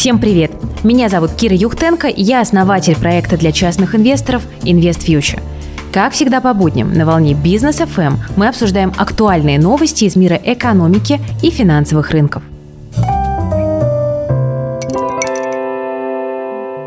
Всем 0.00 0.18
привет! 0.18 0.50
Меня 0.82 1.10
зовут 1.10 1.32
Кира 1.32 1.54
Юхтенко, 1.54 2.08
и 2.08 2.22
я 2.22 2.40
основатель 2.40 2.96
проекта 2.96 3.36
для 3.36 3.52
частных 3.52 3.94
инвесторов 3.94 4.42
Invest 4.62 5.04
Future. 5.04 5.42
Как 5.92 6.14
всегда 6.14 6.40
по 6.40 6.54
будням 6.54 6.94
на 6.94 7.04
волне 7.04 7.34
Бизнес 7.34 7.82
FM 7.82 8.14
мы 8.34 8.48
обсуждаем 8.48 8.94
актуальные 8.96 9.58
новости 9.58 10.04
из 10.04 10.16
мира 10.16 10.40
экономики 10.42 11.20
и 11.42 11.50
финансовых 11.50 12.12
рынков. 12.12 12.42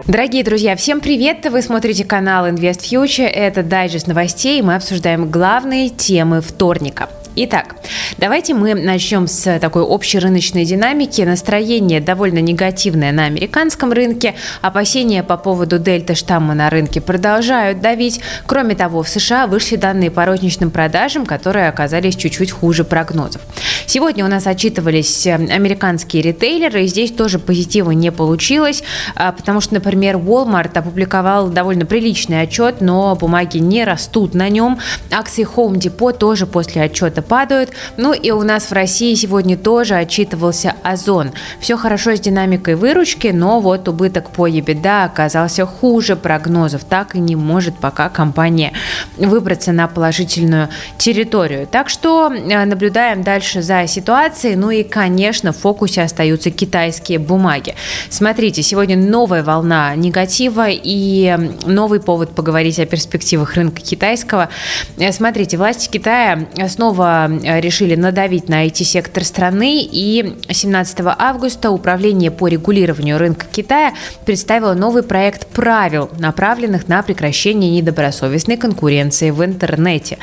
Дорогие 0.07 0.43
друзья, 0.43 0.75
всем 0.75 0.99
привет! 0.99 1.47
Вы 1.47 1.61
смотрите 1.61 2.05
канал 2.05 2.47
Invest 2.47 2.79
Future. 2.79 3.27
Это 3.27 3.61
дайджест 3.61 4.07
новостей. 4.07 4.59
Мы 4.63 4.73
обсуждаем 4.73 5.29
главные 5.29 5.89
темы 5.89 6.41
вторника. 6.41 7.09
Итак, 7.35 7.75
давайте 8.19 8.53
мы 8.53 8.75
начнем 8.75 9.25
с 9.27 9.57
такой 9.57 9.81
общей 9.81 10.19
рыночной 10.19 10.65
динамики. 10.65 11.23
Настроение 11.23 11.99
довольно 11.99 12.37
негативное 12.37 13.11
на 13.11 13.25
американском 13.25 13.91
рынке. 13.91 14.35
Опасения 14.61 15.23
по 15.23 15.35
поводу 15.35 15.79
дельта 15.79 16.13
штамма 16.13 16.53
на 16.53 16.69
рынке 16.69 17.01
продолжают 17.01 17.81
давить. 17.81 18.21
Кроме 18.45 18.75
того, 18.75 19.01
в 19.01 19.09
США 19.09 19.47
вышли 19.47 19.77
данные 19.77 20.11
по 20.11 20.25
розничным 20.25 20.69
продажам, 20.69 21.25
которые 21.25 21.69
оказались 21.69 22.15
чуть-чуть 22.15 22.51
хуже 22.51 22.83
прогнозов. 22.83 23.41
Сегодня 23.85 24.25
у 24.25 24.27
нас 24.27 24.47
отчитывались 24.47 25.25
э, 25.27 25.33
американские 25.33 26.23
ритейлеры, 26.23 26.83
и 26.83 26.87
здесь 26.87 27.11
тоже 27.11 27.39
позитива 27.39 27.91
не 27.91 28.11
получилось, 28.11 28.83
а, 29.15 29.31
потому 29.31 29.61
что, 29.61 29.75
например, 29.75 30.17
Walmart 30.17 30.77
опубликовал 30.77 31.49
довольно 31.49 31.85
приличный 31.85 32.41
отчет, 32.41 32.81
но 32.81 33.15
бумаги 33.15 33.57
не 33.57 33.83
растут 33.83 34.33
на 34.33 34.49
нем. 34.49 34.79
Акции 35.11 35.45
Home 35.55 35.75
Depot 35.75 36.13
тоже 36.13 36.45
после 36.45 36.83
отчета 36.83 37.21
падают. 37.21 37.71
Ну 37.97 38.13
и 38.13 38.31
у 38.31 38.43
нас 38.43 38.65
в 38.65 38.71
России 38.71 39.13
сегодня 39.15 39.57
тоже 39.57 39.95
отчитывался 39.95 40.75
Озон. 40.83 41.31
Все 41.59 41.77
хорошо 41.77 42.15
с 42.15 42.19
динамикой 42.19 42.75
выручки, 42.75 43.27
но 43.27 43.59
вот 43.59 43.87
убыток 43.87 44.29
по 44.29 44.47
EBITDA 44.47 45.05
оказался 45.05 45.65
хуже 45.65 46.15
прогнозов. 46.15 46.83
Так 46.83 47.15
и 47.15 47.19
не 47.19 47.35
может 47.35 47.77
пока 47.77 48.09
компания 48.09 48.73
выбраться 49.17 49.71
на 49.71 49.87
положительную 49.87 50.69
территорию. 50.97 51.67
Так 51.67 51.89
что 51.89 52.31
э, 52.33 52.65
наблюдаем 52.65 53.23
дальше 53.23 53.61
за 53.61 53.72
ситуацией. 53.87 54.55
Ну 54.55 54.69
и, 54.71 54.83
конечно, 54.83 55.51
в 55.53 55.57
фокусе 55.57 56.01
остаются 56.01 56.51
китайские 56.51 57.19
бумаги. 57.19 57.75
Смотрите, 58.09 58.63
сегодня 58.63 58.97
новая 58.97 59.43
волна 59.43 59.95
негатива 59.95 60.67
и 60.69 61.37
новый 61.65 61.99
повод 61.99 62.35
поговорить 62.35 62.79
о 62.79 62.85
перспективах 62.85 63.55
рынка 63.55 63.81
китайского. 63.81 64.49
Э, 64.97 65.11
смотрите, 65.11 65.57
власти 65.57 65.89
Китая 65.89 66.47
снова 66.67 67.29
Э, 67.43 67.59
решили 67.59 67.95
надавить 67.95 68.49
на 68.49 68.65
IT-сектор 68.65 69.23
страны, 69.23 69.87
и 69.89 70.35
17 70.49 70.99
августа 71.17 71.71
Управление 71.71 72.31
по 72.31 72.47
регулированию 72.47 73.17
рынка 73.17 73.45
Китая 73.51 73.93
представило 74.25 74.73
новый 74.73 75.03
проект 75.03 75.47
правил, 75.47 76.09
направленных 76.19 76.87
на 76.87 77.01
прекращение 77.03 77.71
недобросовестной 77.71 78.57
конкуренции 78.57 79.31
в 79.31 79.43
интернете. 79.43 80.17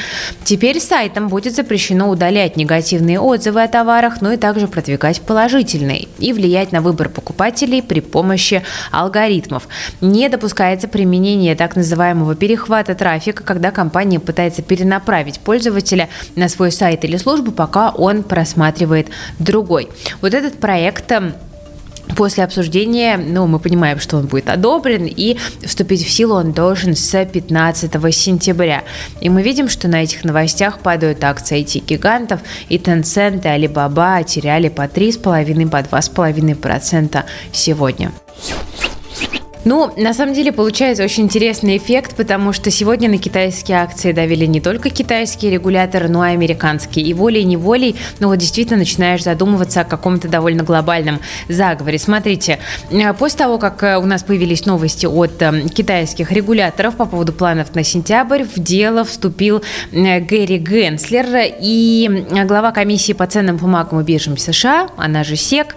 Теперь 0.45 0.81
сайтам 0.81 1.29
будет 1.29 1.55
запрещено 1.55 2.09
удалять 2.09 2.57
негативные 2.57 3.21
отзывы 3.21 3.40
о 3.47 3.69
товарах, 3.69 4.21
но 4.21 4.33
и 4.33 4.37
также 4.37 4.69
продвигать 4.69 5.21
положительные 5.21 6.09
и 6.19 6.33
влиять 6.33 6.73
на 6.73 6.81
выбор 6.81 7.09
покупателей 7.09 7.83
при 7.83 8.01
помощи 8.01 8.63
алгоритмов. 8.91 9.69
Не 10.01 10.29
допускается 10.29 10.89
применение 10.89 11.55
так 11.55 11.77
называемого 11.77 12.35
перехвата 12.35 12.95
трафика, 12.95 13.43
когда 13.43 13.71
компания 13.71 14.21
пытается 14.21 14.63
перенаправить 14.63 15.41
пользователя 15.41 16.09
на 16.37 16.49
свой 16.49 16.73
сайт 16.73 17.05
или 17.05 17.17
службу, 17.17 17.53
пока 17.53 17.91
он 17.91 18.23
просматривает 18.23 19.09
другой. 19.39 19.89
Вот 20.21 20.35
этот 20.35 20.59
проект 20.59 21.11
эм, 21.13 21.35
После 22.17 22.45
обсуждения, 22.45 23.17
ну, 23.17 23.47
мы 23.47 23.59
понимаем, 23.59 23.99
что 24.01 24.17
он 24.17 24.27
будет 24.27 24.49
одобрен, 24.49 25.07
и 25.07 25.37
вступить 25.65 26.05
в 26.05 26.11
силу 26.11 26.35
он 26.35 26.53
должен 26.53 26.95
с 26.95 27.25
15 27.25 28.15
сентября. 28.15 28.85
И 29.21 29.29
мы 29.29 29.43
видим, 29.43 29.69
что 29.69 29.89
на 29.89 30.03
этих 30.03 30.25
новостях 30.25 30.81
падают 30.81 31.25
акции 31.25 31.63
IT-гигантов, 31.63 32.41
и 32.69 32.79
Tencent, 32.79 33.43
и 33.45 33.67
Alibaba 33.67 34.25
теряли 34.25 34.69
по 34.69 34.83
3,5, 34.83 35.69
по 35.71 35.77
2,5% 35.97 37.25
сегодня. 37.53 38.13
Ну, 39.65 39.93
на 39.97 40.15
самом 40.15 40.35
деле 40.35 40.53
получается 40.53 41.05
очень 41.05 41.25
интересный 41.25 41.77
эффект, 41.77 42.17
потому 42.17 42.55
что 42.55 42.71
сегодня 42.71 43.11
на 43.11 43.19
китайские 43.19 43.79
акции 43.79 44.13
давили 44.13 44.47
не 44.47 44.61
только 44.61 44.89
китайские 44.89 45.53
регуляторы, 45.53 46.09
но 46.09 46.27
и 46.27 46.31
американские. 46.31 47.05
И 47.05 47.13
волей-неволей, 47.13 47.95
ну 48.21 48.29
вот 48.29 48.37
действительно 48.37 48.79
начинаешь 48.79 49.23
задумываться 49.23 49.83
о 49.83 49.85
каком-то 49.85 50.29
довольно 50.29 50.63
глобальном 50.63 51.21
заговоре. 51.49 51.99
Смотрите, 51.99 52.59
э, 52.91 53.13
после 53.13 53.39
того, 53.39 53.59
как 53.59 53.83
э, 53.83 53.99
у 53.99 54.07
нас 54.07 54.23
появились 54.23 54.65
новости 54.65 55.05
от 55.05 55.43
э, 55.43 55.69
китайских 55.69 56.33
регуляторов 56.33 56.97
по 56.97 57.05
поводу 57.05 57.35
планов 57.35 57.75
на 57.75 57.85
сентябрь, 57.85 58.45
в 58.45 58.59
дело 58.59 59.05
вступил 59.05 59.63
Гэри 59.93 60.57
Генслер 60.57 61.27
и 61.61 62.25
глава 62.47 62.73
комиссии 62.73 63.13
по 63.13 63.27
ценным 63.27 63.59
бумагам 63.59 64.01
и 64.01 64.05
биржам 64.05 64.39
США, 64.39 64.89
она 64.97 65.23
же 65.23 65.37
СЕК, 65.37 65.77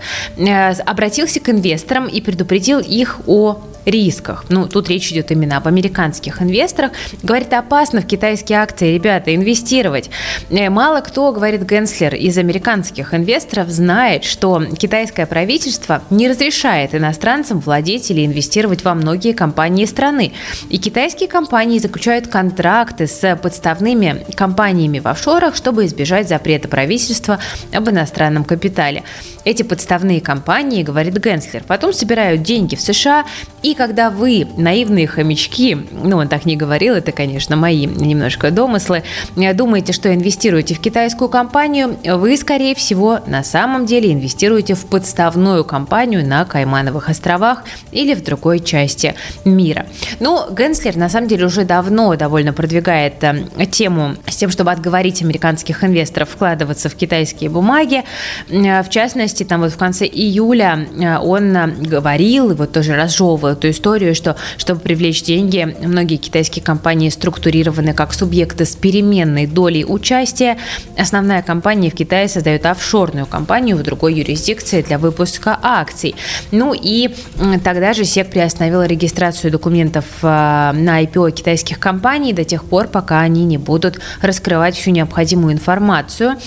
обратился 0.85 1.41
к 1.41 1.49
инвесторам 1.49 2.07
и 2.07 2.21
предупредил 2.21 2.79
их 2.79 3.19
о 3.27 3.61
рисках. 3.85 4.45
Ну, 4.49 4.67
тут 4.67 4.89
речь 4.89 5.11
идет 5.11 5.31
именно 5.31 5.57
об 5.57 5.67
американских 5.67 6.41
инвесторах. 6.41 6.91
Говорит, 7.21 7.53
опасно 7.53 8.01
в 8.01 8.07
китайские 8.07 8.59
акции, 8.59 8.93
ребята, 8.93 9.35
инвестировать. 9.35 10.09
Э, 10.49 10.69
мало 10.69 11.01
кто, 11.01 11.31
говорит 11.31 11.63
Генслер, 11.63 12.15
из 12.15 12.37
американских 12.37 13.13
инвесторов 13.13 13.69
знает, 13.69 14.23
что 14.23 14.63
китайское 14.65 15.25
правительство 15.25 16.03
не 16.09 16.29
разрешает 16.29 16.95
иностранцам 16.95 17.59
владеть 17.59 18.09
или 18.11 18.25
инвестировать 18.25 18.83
во 18.83 18.93
многие 18.93 19.33
компании 19.33 19.85
страны. 19.85 20.33
И 20.69 20.77
китайские 20.77 21.29
компании 21.29 21.79
заключают 21.79 22.27
контракты 22.27 23.07
с 23.07 23.35
подставными 23.41 24.25
компаниями 24.35 24.99
в 24.99 25.07
офшорах, 25.07 25.55
чтобы 25.55 25.85
избежать 25.85 26.29
запрета 26.29 26.67
правительства 26.67 27.39
об 27.73 27.89
иностранном 27.89 28.43
капитале. 28.43 29.03
Эти 29.45 29.63
подставные 29.63 30.21
компании, 30.21 30.83
говорит 30.83 31.17
Генслер, 31.17 31.63
потом 31.67 31.93
собирают 31.93 32.43
деньги 32.43 32.75
в 32.75 32.81
США 32.81 33.25
и 33.61 33.72
когда 33.73 34.09
вы, 34.09 34.47
наивные 34.57 35.07
хомячки, 35.07 35.77
ну, 35.91 36.17
он 36.17 36.27
так 36.27 36.45
не 36.45 36.55
говорил, 36.55 36.95
это, 36.95 37.11
конечно, 37.11 37.55
мои 37.55 37.85
немножко 37.85 38.51
домыслы, 38.51 39.03
думаете, 39.35 39.93
что 39.93 40.13
инвестируете 40.13 40.75
в 40.75 40.79
китайскую 40.79 41.29
компанию, 41.29 41.97
вы, 42.03 42.37
скорее 42.37 42.75
всего, 42.75 43.19
на 43.27 43.43
самом 43.43 43.85
деле 43.85 44.11
инвестируете 44.11 44.75
в 44.75 44.85
подставную 44.85 45.63
компанию 45.63 46.25
на 46.25 46.45
Каймановых 46.45 47.09
островах 47.09 47.63
или 47.91 48.13
в 48.13 48.23
другой 48.23 48.59
части 48.59 49.15
мира. 49.45 49.85
Ну, 50.19 50.45
Генслер, 50.51 50.95
на 50.95 51.09
самом 51.09 51.27
деле, 51.27 51.45
уже 51.45 51.65
давно 51.65 52.15
довольно 52.15 52.53
продвигает 52.53 53.23
э, 53.23 53.65
тему 53.71 54.15
с 54.27 54.35
тем, 54.35 54.49
чтобы 54.49 54.71
отговорить 54.71 55.21
американских 55.21 55.83
инвесторов 55.83 56.29
вкладываться 56.29 56.89
в 56.89 56.95
китайские 56.95 57.49
бумаги. 57.49 58.03
Э, 58.49 58.83
в 58.83 58.89
частности, 58.89 59.43
там 59.43 59.61
вот 59.61 59.71
в 59.71 59.77
конце 59.77 60.05
июля 60.05 60.87
э, 60.97 61.17
он 61.17 61.53
говорил, 61.81 62.51
и 62.51 62.55
вот 62.55 62.71
тоже 62.71 62.95
разжевывал 62.95 63.55
эту 63.63 63.69
историю, 63.69 64.13
что 64.13 64.35
чтобы 64.57 64.81
привлечь 64.81 65.23
деньги, 65.23 65.75
многие 65.81 66.17
китайские 66.17 66.63
компании 66.63 67.09
структурированы 67.09 67.93
как 67.93 68.13
субъекты 68.13 68.65
с 68.65 68.75
переменной 68.75 69.47
долей 69.47 69.85
участия. 69.85 70.57
Основная 70.97 71.41
компания 71.41 71.89
в 71.89 71.95
Китае 71.95 72.27
создает 72.27 72.65
офшорную 72.65 73.25
компанию 73.25 73.77
в 73.77 73.83
другой 73.83 74.15
юрисдикции 74.15 74.81
для 74.81 74.97
выпуска 74.97 75.57
акций. 75.61 76.15
Ну 76.51 76.73
и 76.73 77.15
тогда 77.63 77.93
же 77.93 78.03
СЕК 78.03 78.29
приостановила 78.29 78.85
регистрацию 78.85 79.51
документов 79.51 80.05
э, 80.21 80.25
на 80.25 81.01
IPO 81.03 81.31
китайских 81.31 81.79
компаний 81.79 82.33
до 82.33 82.43
тех 82.43 82.65
пор, 82.65 82.87
пока 82.87 83.21
они 83.21 83.45
не 83.45 83.57
будут 83.57 83.99
раскрывать 84.21 84.75
всю 84.75 84.91
необходимую 84.91 85.53
информацию 85.53 86.37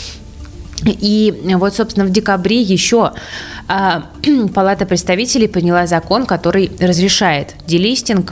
и 0.84 1.34
вот, 1.56 1.74
собственно, 1.74 2.06
в 2.06 2.10
декабре 2.10 2.60
еще 2.60 3.12
а, 3.68 4.06
Палата 4.54 4.86
представителей 4.86 5.48
приняла 5.48 5.86
закон, 5.86 6.26
который 6.26 6.70
разрешает 6.80 7.54
делистинг 7.66 8.30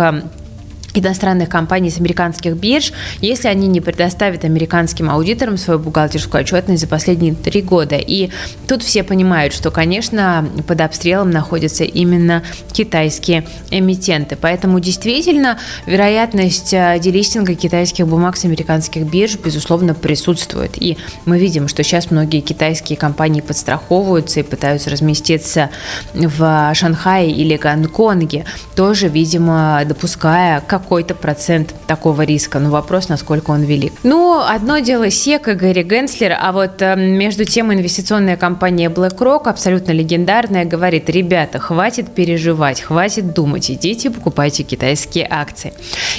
иностранных 0.95 1.49
компаний 1.49 1.91
с 1.91 1.99
американских 1.99 2.57
бирж, 2.57 2.93
если 3.21 3.49
они 3.49 3.67
не 3.67 3.81
предоставят 3.81 4.45
американским 4.45 5.11
аудиторам 5.11 5.59
свою 5.59 5.81
бухгалтерскую 5.81 6.43
отчетность 6.43 6.83
за 6.83 6.89
последние 6.89 7.35
три 7.35 7.63
года. 7.63 7.97
И 7.97 8.31
тут 8.69 8.83
все 8.83 9.03
понимают, 9.03 9.53
что, 9.53 9.71
конечно, 9.71 10.49
под 10.67 10.81
обстрелом 10.81 11.31
находятся 11.31 11.85
именно 11.85 12.43
китайские 12.73 13.47
эмитенты. 13.71 14.37
Поэтому 14.41 14.81
действительно 14.81 15.59
вероятность 15.87 16.73
э, 16.73 16.99
делистинга 17.01 17.55
китайских 17.55 18.07
бумаг 18.07 18.37
с 18.37 18.45
американских 18.45 19.03
бирж, 19.03 19.37
безусловно, 19.37 19.95
присутствует. 19.95 20.81
И 20.81 20.97
мы 21.25 21.39
видим, 21.39 21.69
что 21.69 21.83
сейчас 21.83 22.11
многие 22.11 22.41
китайские 22.41 22.97
компании 22.97 23.41
подстраховываются 23.41 24.41
и 24.41 24.43
пытаются 24.43 24.91
разместиться 24.91 25.71
в 26.15 26.73
Шанхае 26.75 27.31
или 27.33 27.57
Гонконге, 27.57 28.45
тоже, 28.77 29.09
видимо, 29.09 29.83
допуская 29.87 30.61
как 30.61 30.84
какой-то 30.85 31.15
процент 31.15 31.75
такого 31.87 32.23
риска. 32.23 32.59
Но 32.59 32.71
вопрос, 32.71 33.09
насколько 33.09 33.53
он 33.53 33.63
велик. 33.63 33.93
Ну, 34.03 34.39
одно 34.47 34.79
дело 34.81 35.11
СЕК 35.11 35.49
и 35.49 35.53
Гэри 35.55 35.83
Генслер, 35.83 36.37
а 36.39 36.53
вот 36.53 36.83
э, 36.83 36.95
между 36.95 37.47
тем 37.47 37.73
инвестиционная 37.73 38.37
компания 38.37 38.91
BlackRock, 38.91 39.49
абсолютно 39.49 39.93
легендарная, 39.93 40.67
говорит, 40.67 41.09
ребята, 41.09 41.59
хватит 41.59 42.15
переживать, 42.15 42.83
хватит 42.83 43.33
думать, 43.33 43.71
идите 43.71 44.11
покупайте 44.11 44.63
китайские 44.63 45.27
акции. 45.31 45.73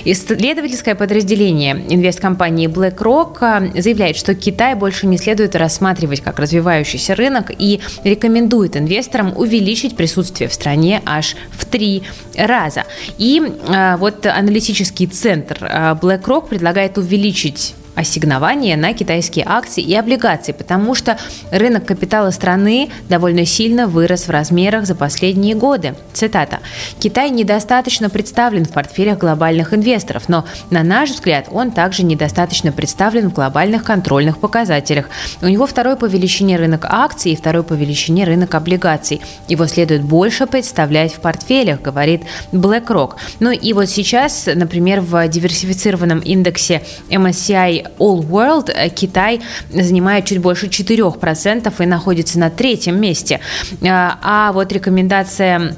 Исследовательское 0.04 0.96
подразделение 0.96 1.86
инвесткомпании 1.90 2.68
BlackRock 2.68 3.74
э, 3.76 3.82
заявляет, 3.82 4.18
что 4.18 4.34
Китай 4.34 4.74
больше 4.74 5.06
не 5.06 5.20
следует 5.20 5.56
рассматривать 5.56 6.22
как 6.22 6.40
развивающийся 6.40 7.14
рынок 7.14 7.52
и 7.56 7.82
рекомендует 8.04 8.76
инвесторам 8.76 9.32
увеличить 9.38 9.96
присутствие 9.96 10.50
в 10.50 10.54
стране 10.54 11.04
аж 11.06 11.36
в 11.52 11.66
три 11.66 12.04
раза. 12.36 12.84
И 13.20 13.42
э, 13.68 13.96
вот 13.98 14.26
аналитический 14.56 15.08
центр 15.08 15.58
э, 15.66 15.98
BlackRock 16.02 16.48
предлагает 16.48 16.98
увеличить 16.98 17.76
ассигнования 17.96 18.78
на 18.78 18.94
китайские 18.94 19.46
акции 19.48 19.84
и 19.84 19.96
облигации, 19.96 20.52
потому 20.52 20.96
что 20.96 21.18
рынок 21.52 21.86
капитала 21.86 22.32
страны 22.32 22.90
довольно 23.10 23.46
сильно 23.46 23.88
вырос 23.88 24.28
в 24.28 24.30
размерах 24.30 24.86
за 24.86 24.96
последние 24.96 25.56
годы. 25.56 25.96
Цитата. 26.14 26.60
«Китай 27.00 27.30
недостаточно 27.30 28.10
представлен 28.10 28.66
в 28.66 28.72
портфелях 28.72 29.18
глобальных 29.18 29.74
инвесторов, 29.74 30.30
но, 30.30 30.46
на 30.70 30.84
наш 30.84 31.12
взгляд, 31.12 31.48
он 31.52 31.72
также 31.72 32.04
недостаточно 32.04 32.72
представлен 32.72 33.30
в 33.30 33.34
глобальных 33.34 33.84
контрольных 33.84 34.40
показателях. 34.40 35.10
У 35.42 35.48
него 35.48 35.66
второй 35.66 35.96
по 35.96 36.06
величине 36.06 36.58
рынок 36.58 36.86
акций 36.90 37.32
и 37.32 37.36
второй 37.36 37.64
по 37.64 37.74
величине 37.74 38.26
рынок 38.26 38.54
облигаций. 38.56 39.22
Его 39.48 39.68
следует 39.68 40.04
больше 40.04 40.46
представлять 40.48 41.14
в 41.14 41.20
портфелях», 41.20 41.82
говорит 41.82 42.24
BlackRock. 42.52 43.14
Ну 43.40 43.52
и 43.52 43.74
вот 43.74 43.90
сейчас, 43.90 44.50
например, 44.54 45.02
в 45.02 45.28
диверсифицированном 45.28 46.20
индексе 46.20 46.82
MSCI 47.10 47.85
All 48.00 48.20
World 48.22 48.72
э, 48.74 48.90
Китай 48.90 49.42
занимает 49.70 50.26
чуть 50.26 50.40
больше 50.40 50.68
4% 50.68 51.74
и 51.80 51.86
находится 51.86 52.40
на 52.40 52.50
третьем 52.50 53.00
месте. 53.00 53.40
А, 53.84 54.20
а 54.22 54.52
вот 54.52 54.72
рекомендация 54.72 55.76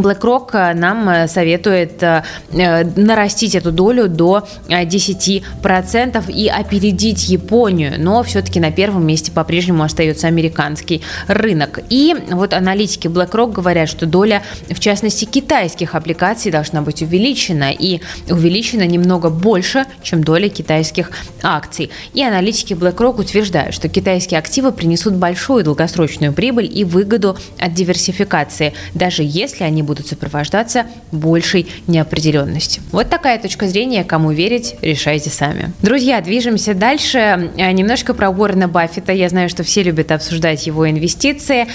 BlackRock 0.00 0.50
э, 0.52 0.74
нам 0.74 1.08
э, 1.08 1.28
советует 1.28 2.02
э, 2.02 2.22
нарастить 2.50 3.54
эту 3.54 3.72
долю 3.72 4.08
до 4.08 4.46
10% 4.68 6.32
и 6.32 6.48
опередить 6.48 7.28
Японию, 7.28 7.94
но 7.98 8.22
все-таки 8.22 8.60
на 8.60 8.70
первом 8.70 9.06
месте 9.06 9.32
по-прежнему 9.32 9.82
остается 9.82 10.26
американский 10.26 11.02
рынок. 11.26 11.80
И 11.90 12.14
вот 12.30 12.52
аналитики 12.52 13.06
BlackRock 13.06 13.52
говорят, 13.52 13.88
что 13.88 14.06
доля, 14.06 14.42
в 14.68 14.80
частности, 14.80 15.24
китайских 15.24 15.94
облигаций 15.94 16.50
должна 16.50 16.82
быть 16.82 17.02
увеличена 17.02 17.72
и 17.72 18.00
увеличена 18.28 18.86
немного 18.86 19.30
больше, 19.30 19.84
чем 20.02 20.24
доля 20.24 20.48
китайских 20.48 21.10
акций. 21.42 21.90
И 22.14 22.22
аналитики 22.22 22.74
BlackRock 22.74 23.20
утверждают, 23.20 23.74
что 23.74 23.88
китайские 23.88 24.38
активы 24.38 24.72
принесут 24.72 25.14
большую 25.14 25.64
долгосрочную 25.64 26.32
прибыль 26.32 26.70
и 26.72 26.84
выгоду 26.84 27.36
от 27.58 27.74
диверсификации, 27.74 28.72
даже 28.94 29.22
если 29.24 29.64
они 29.64 29.82
будут 29.90 30.06
сопровождаться 30.06 30.86
большей 31.10 31.66
неопределенностью. 31.88 32.80
Вот 32.92 33.10
такая 33.10 33.40
точка 33.40 33.66
зрения. 33.66 34.04
Кому 34.04 34.30
верить, 34.30 34.76
решайте 34.82 35.30
сами. 35.30 35.72
Друзья, 35.82 36.20
движемся 36.20 36.74
дальше. 36.74 37.18
Э, 37.56 37.72
немножко 37.72 38.14
про 38.14 38.30
Уоррена 38.30 38.68
Баффета. 38.68 39.12
Я 39.12 39.28
знаю, 39.28 39.48
что 39.48 39.64
все 39.64 39.82
любят 39.82 40.12
обсуждать 40.12 40.64
его 40.68 40.88
инвестиции. 40.88 41.66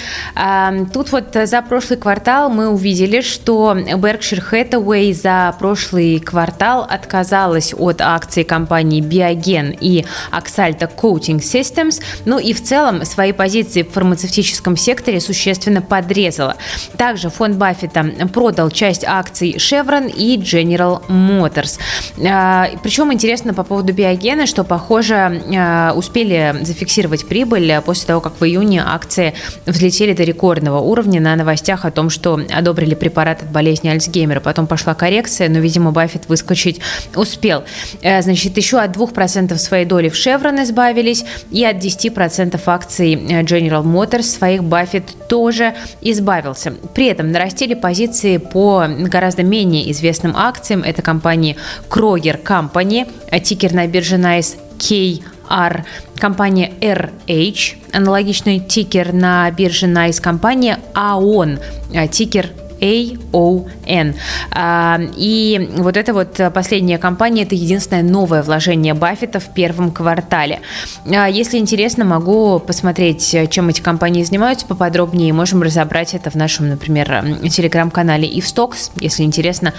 Тут 0.94 1.12
вот 1.12 1.36
за 1.44 1.60
прошлый 1.60 1.98
квартал 1.98 2.48
мы 2.48 2.70
увидели, 2.70 3.20
что 3.20 3.76
Berkshire 3.76 4.42
Hathaway 4.50 5.12
за 5.12 5.54
прошлый 5.58 6.18
квартал 6.18 6.86
отказалась 6.88 7.74
от 7.76 8.00
акций 8.00 8.44
компаний 8.44 9.02
Biogen 9.02 9.76
и 9.78 10.06
Axalta 10.32 10.88
Coating 10.96 11.40
Systems. 11.40 12.00
Ну 12.24 12.38
и 12.38 12.54
в 12.54 12.62
целом 12.62 13.04
свои 13.04 13.32
позиции 13.32 13.82
в 13.82 13.90
фармацевтическом 13.90 14.78
секторе 14.78 15.20
существенно 15.20 15.82
подрезала. 15.82 16.56
Также 16.96 17.28
фонд 17.28 17.56
Баффета 17.56 18.05
продал 18.32 18.70
часть 18.70 19.04
акций 19.04 19.56
Chevron 19.56 20.12
и 20.12 20.36
General 20.38 21.02
Motors. 21.08 21.78
А, 22.26 22.68
Причем 22.82 23.12
интересно 23.12 23.54
по 23.54 23.64
поводу 23.64 23.92
биогена, 23.92 24.46
что, 24.46 24.64
похоже, 24.64 25.42
а, 25.56 25.92
успели 25.94 26.56
зафиксировать 26.62 27.26
прибыль 27.26 27.80
после 27.84 28.06
того, 28.06 28.20
как 28.20 28.40
в 28.40 28.44
июне 28.44 28.82
акции 28.84 29.34
взлетели 29.66 30.12
до 30.12 30.24
рекордного 30.24 30.78
уровня 30.78 31.20
на 31.20 31.36
новостях 31.36 31.84
о 31.84 31.90
том, 31.90 32.10
что 32.10 32.40
одобрили 32.52 32.94
препарат 32.94 33.42
от 33.42 33.50
болезни 33.50 33.88
Альцгеймера. 33.88 34.40
Потом 34.40 34.66
пошла 34.66 34.94
коррекция, 34.94 35.48
но, 35.48 35.58
видимо, 35.58 35.92
Баффет 35.92 36.28
выскочить 36.28 36.80
успел. 37.14 37.64
Значит, 38.02 38.56
еще 38.56 38.78
от 38.78 38.96
2% 38.96 39.56
своей 39.56 39.84
доли 39.84 40.08
в 40.08 40.14
Chevron 40.14 40.62
избавились 40.62 41.24
и 41.50 41.64
от 41.64 41.76
10% 41.76 42.60
акций 42.66 43.14
General 43.14 43.82
Motors 43.84 44.22
своих 44.22 44.64
Баффет 44.64 45.04
тоже 45.28 45.74
избавился. 46.00 46.72
При 46.94 47.06
этом 47.06 47.32
нарастили 47.32 47.74
позиции 47.86 48.38
по 48.38 48.84
гораздо 48.88 49.44
менее 49.44 49.92
известным 49.92 50.36
акциям. 50.36 50.82
Это 50.82 51.02
компании 51.02 51.56
Kroger 51.88 52.42
Company, 52.42 53.06
тикер 53.40 53.74
на 53.74 53.86
бирже 53.86 54.16
NICE 54.16 54.56
KR, 54.76 55.84
компания 56.18 56.72
RH, 56.80 57.76
аналогичный 57.92 58.58
тикер 58.58 59.12
на 59.12 59.48
бирже 59.52 59.86
NICE 59.86 60.20
компания 60.20 60.80
AON, 60.94 61.60
тикер 62.08 62.50
AON. 62.80 64.14
А, 64.50 65.00
и 65.16 65.70
вот 65.76 65.96
эта 65.96 66.12
вот 66.12 66.40
последняя 66.52 66.98
компания– 66.98 67.42
это 67.44 67.54
единственное 67.54 68.02
новое 68.02 68.42
вложение 68.42 68.94
Баффета 68.94 69.40
в 69.40 69.52
первом 69.54 69.90
квартале. 69.90 70.60
А, 71.06 71.28
если 71.28 71.58
интересно, 71.58 72.04
могу 72.04 72.58
посмотреть, 72.58 73.36
чем 73.50 73.68
эти 73.68 73.80
компании 73.80 74.24
занимаются 74.24 74.66
поподробнее. 74.66 75.32
Можем 75.32 75.62
разобрать 75.62 76.14
это 76.14 76.30
в 76.30 76.34
нашем, 76.34 76.68
например, 76.68 77.24
телеграм-канале 77.48 78.26
и 78.28 78.40
в 78.40 78.46
Stocks. 78.46 78.90
Если 78.96 79.22
интересно, 79.22 79.72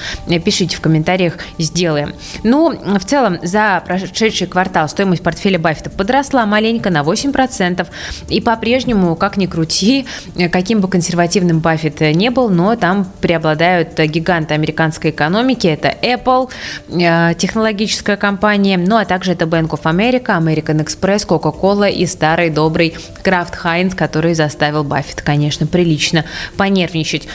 пишите 0.43 0.75
в 0.75 0.81
комментариях, 0.81 1.37
сделаем. 1.57 2.13
Ну, 2.43 2.71
в 2.71 3.05
целом, 3.05 3.37
за 3.43 3.83
прошедший 3.85 4.47
квартал 4.47 4.89
стоимость 4.89 5.23
портфеля 5.23 5.59
Баффета 5.59 5.89
подросла 5.89 6.45
маленько 6.45 6.89
на 6.89 7.01
8%. 7.01 7.85
И 8.29 8.41
по-прежнему, 8.41 9.15
как 9.15 9.37
ни 9.37 9.45
крути, 9.45 10.05
каким 10.51 10.81
бы 10.81 10.87
консервативным 10.87 11.59
Баффет 11.59 11.99
не 11.99 12.29
был, 12.29 12.49
но 12.49 12.75
там 12.75 12.86
там 12.87 13.05
преобладают 13.19 13.99
гиганты 13.99 14.53
американской 14.53 15.11
экономики. 15.11 15.67
Это 15.67 15.89
Apple, 15.89 16.49
э, 16.87 17.33
технологическая 17.35 18.15
компания, 18.15 18.77
ну 18.77 18.95
а 18.95 19.03
также 19.03 19.33
это 19.33 19.43
Bank 19.43 19.71
of 19.71 19.83
America, 19.83 20.27
American 20.39 20.81
Express, 20.85 21.27
Coca-Cola 21.27 21.91
и 21.91 22.05
старый 22.05 22.49
добрый 22.49 22.95
Kraft 23.25 23.55
Heinz, 23.61 23.93
который 23.93 24.35
заставил 24.35 24.85
Баффет, 24.85 25.21
конечно, 25.21 25.67
прилично 25.67 26.23
понервничать. 26.55 27.27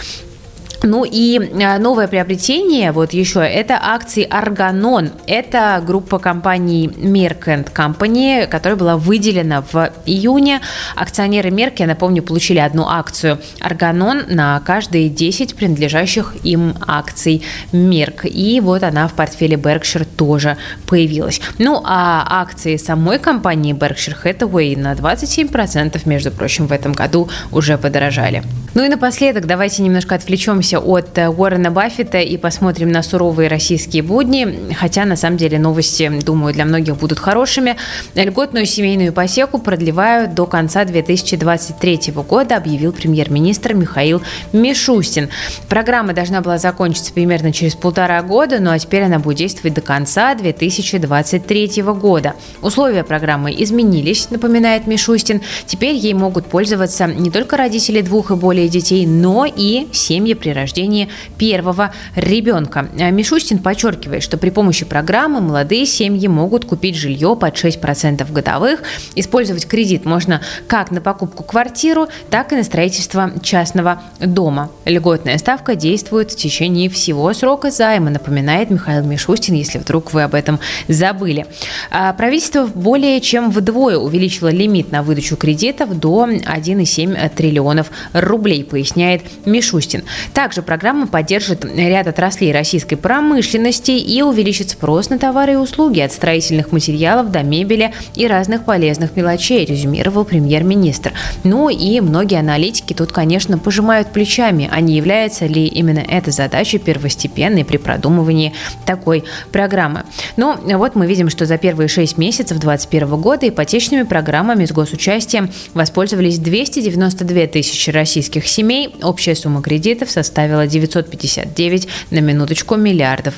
Ну 0.85 1.05
и 1.05 1.39
а, 1.63 1.79
новое 1.79 2.09
приобретение, 2.09 2.91
вот 2.91 3.13
еще, 3.13 3.41
это 3.41 3.79
акции 3.81 4.27
Arganon. 4.29 5.13
Это 5.27 5.81
группа 5.87 6.19
компаний 6.19 6.89
Merck 6.89 7.73
Company, 7.73 8.49
которая 8.49 8.77
была 8.77 8.97
выделена 8.97 9.63
в 9.63 9.93
июне. 10.07 10.61
Акционеры 10.97 11.51
Merck, 11.51 11.75
я 11.79 11.87
напомню, 11.87 12.23
получили 12.23 12.59
одну 12.59 12.89
акцию 12.89 13.39
Arganon 13.61 14.35
на 14.35 14.59
каждые 14.61 15.09
10 15.09 15.55
принадлежащих 15.55 16.35
им 16.43 16.75
акций 16.85 17.43
Merck. 17.73 18.27
И 18.27 18.61
вот 18.61 18.83
она 18.83 19.07
в 19.07 19.13
портфеле 19.13 19.57
Berkshire 19.57 20.07
тоже 20.17 20.57
появилась. 20.87 21.41
Ну 21.59 21.81
а 21.85 22.27
акции 22.29 22.77
самой 22.77 23.21
компании 23.21 23.73
Berkshire 23.73 24.17
Hathaway 24.25 24.77
на 24.77 24.95
27%, 24.95 26.01
между 26.07 26.33
прочим, 26.33 26.67
в 26.67 26.73
этом 26.73 26.93
году 26.93 27.29
уже 27.53 27.79
подорожали. 27.79 28.43
Ну 28.75 28.83
и 28.85 28.89
напоследок 28.89 29.47
давайте 29.47 29.83
немножко 29.83 30.15
отвлечемся 30.15 30.79
от 30.79 31.19
э, 31.19 31.29
Уоррена 31.29 31.71
Баффета 31.71 32.21
и 32.21 32.39
посмотрим 32.39 32.91
на 32.91 33.03
суровые 33.03 33.51
российские 33.51 34.03
будни, 34.03 34.73
хотя 34.75 35.05
на 35.05 35.15
самом 35.15 35.37
деле 35.37 35.59
новости, 35.59 36.11
думаю, 36.25 36.55
для 36.55 36.65
многих 36.65 36.97
будут 36.97 37.19
хорошими. 37.19 37.77
Льготную 38.15 38.65
семейную 38.65 39.11
ипотеку 39.11 39.59
продлевают 39.59 40.33
до 40.33 40.47
конца 40.47 40.87
2023 40.87 42.15
года, 42.27 42.57
объявил 42.57 42.93
премьер-министр 42.93 43.75
Михаил 43.75 44.23
Мишустин. 44.55 45.29
Программа 45.69 46.15
должна 46.15 46.41
была 46.41 46.57
закончиться 46.57 47.13
примерно 47.13 47.53
через 47.53 47.75
полтора 47.75 48.23
года, 48.23 48.59
ну 48.59 48.71
а 48.71 48.79
теперь 48.79 49.03
она 49.03 49.19
будет 49.19 49.37
действовать 49.37 49.75
до 49.75 49.83
конца 49.83 50.35
2023 50.35 51.83
года. 51.83 52.37
Условия 52.63 53.05
программы 53.05 53.53
изменились, 53.53 54.31
напоминает 54.31 54.87
Мишустин. 54.87 55.43
Теперь 55.67 55.97
ей 55.97 56.15
могут 56.15 56.47
пользоваться 56.47 57.07
не 57.07 57.31
только 57.31 57.59
родители 57.59 58.01
двух 58.01 58.31
и 58.31 58.35
более 58.35 58.62
более 58.63 58.69
детей, 58.69 59.07
но 59.07 59.45
и 59.45 59.89
семьи 59.93 60.35
при 60.35 60.51
рождении 60.51 61.09
первого 61.37 61.93
ребенка. 62.15 62.89
Мишустин 62.95 63.59
подчеркивает, 63.59 64.23
что 64.23 64.39
при 64.39 64.51
помощи 64.51 64.85
программы 64.85 65.41
молодые 65.41 65.85
семьи 65.85 66.29
могут 66.29 66.65
купить 66.65 66.95
жилье 66.95 67.35
под 67.35 67.55
6% 67.55 68.31
годовых. 68.33 68.83
Использовать 69.17 69.67
кредит 69.67 70.05
можно 70.05 70.43
как 70.69 70.93
на 70.93 71.01
покупку 71.01 71.43
квартиру, 71.43 72.07
так 72.31 72.53
и 72.53 72.57
на 72.57 72.63
строительство 72.63 73.33
частного 73.43 74.03
дома. 74.21 74.71
Льготная 74.85 75.39
ставка 75.39 75.75
действует 75.75 76.31
в 76.31 76.37
течение 76.37 76.89
всего 76.89 77.33
срока 77.33 77.71
займа, 77.71 78.11
напоминает 78.11 78.71
Михаил 78.71 79.05
Мишустин, 79.05 79.55
если 79.55 79.79
вдруг 79.79 80.13
вы 80.13 80.23
об 80.23 80.35
этом 80.35 80.61
забыли. 80.87 81.47
А 81.91 82.13
правительство 82.13 82.67
более 82.67 83.21
чем 83.21 83.51
вдвое 83.51 83.99
увеличило 83.99 84.49
лимит 84.49 84.93
на 84.93 85.03
выдачу 85.03 85.37
кредитов 85.37 85.99
до 85.99 86.29
1,7 86.29 87.31
триллионов 87.35 87.91
рублей, 88.13 88.52
поясняет 88.61 89.23
Мишустин. 89.47 90.03
Также 90.35 90.61
программа 90.61 91.07
поддержит 91.07 91.65
ряд 91.65 92.07
отраслей 92.07 92.53
российской 92.53 92.97
промышленности 92.97 93.93
и 93.93 94.21
увеличит 94.23 94.71
спрос 94.71 95.09
на 95.09 95.19
товары 95.19 95.53
и 95.53 95.57
услуги 95.57 96.01
от 96.01 96.13
строительных 96.13 96.73
материалов 96.73 97.31
до 97.31 97.43
мебели 97.43 97.95
и 98.15 98.27
разных 98.27 98.65
полезных 98.65 99.17
мелочей, 99.17 99.65
резюмировал 99.65 100.25
премьер-министр. 100.25 101.13
Ну 101.45 101.71
и 101.71 102.01
многие 102.01 102.39
аналитики 102.39 102.93
тут, 102.93 103.13
конечно, 103.13 103.57
пожимают 103.59 104.13
плечами, 104.13 104.69
а 104.71 104.81
не 104.81 104.97
является 104.97 105.47
ли 105.47 105.67
именно 105.67 106.01
эта 106.01 106.31
задача 106.31 106.79
первостепенной 106.79 107.65
при 107.65 107.79
продумывании 107.79 108.53
такой 108.85 109.25
программы. 109.53 110.03
Ну, 110.37 110.57
вот 110.77 110.95
мы 110.95 111.07
видим, 111.07 111.31
что 111.31 111.47
за 111.47 111.57
первые 111.59 111.89
6 111.89 112.19
месяцев 112.19 112.59
2021 112.59 113.21
года 113.21 113.49
ипотечными 113.49 114.03
программами 114.03 114.65
с 114.65 114.73
госучастием 114.73 115.51
воспользовались 115.75 116.39
292 116.39 117.47
тысячи 117.47 117.91
российских 117.91 118.42
семей. 118.47 118.95
Общая 119.03 119.35
сумма 119.35 119.63
кредитов 119.63 120.11
составила 120.11 120.67
959 120.67 121.89
на 122.11 122.19
минуточку 122.21 122.77
миллиардов. 122.77 123.35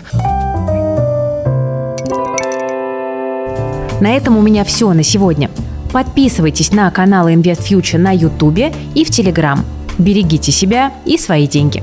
На 4.00 4.16
этом 4.16 4.36
у 4.36 4.42
меня 4.42 4.64
все 4.64 4.92
на 4.92 5.02
сегодня. 5.02 5.50
Подписывайтесь 5.92 6.72
на 6.72 6.90
канал 6.90 7.28
Invest 7.28 7.68
Future 7.68 7.98
на 7.98 8.12
YouTube 8.12 8.74
и 8.94 9.04
в 9.04 9.10
Telegram. 9.10 9.60
Берегите 9.98 10.50
себя 10.50 10.92
и 11.06 11.16
свои 11.16 11.46
деньги. 11.46 11.82